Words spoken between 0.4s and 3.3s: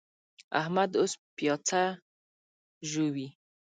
احمد اوس پياڅه ژووي.